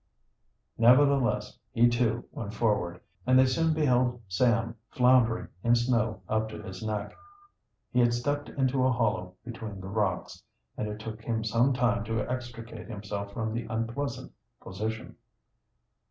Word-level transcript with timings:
Nevertheless, 0.79 1.59
he 1.73 1.87
too 1.87 2.25
went 2.31 2.55
forward, 2.55 3.01
and 3.27 3.37
they 3.37 3.45
soon 3.45 3.71
beheld 3.71 4.19
Sam 4.27 4.75
floundering 4.89 5.49
in 5.63 5.75
snow 5.75 6.23
up 6.27 6.49
to 6.49 6.59
his 6.59 6.81
neck. 6.83 7.15
He 7.91 7.99
had 7.99 8.11
stepped 8.11 8.49
into 8.49 8.83
a 8.83 8.91
hollow 8.91 9.35
between 9.45 9.79
the 9.79 9.89
rocks, 9.89 10.41
and 10.75 10.87
it 10.87 10.97
took 10.99 11.21
him 11.21 11.43
some 11.43 11.71
time 11.73 12.03
to 12.05 12.27
extricate 12.27 12.89
himself 12.89 13.31
from 13.31 13.53
the 13.53 13.65
unpleasant 13.69 14.31
position. 14.59 15.17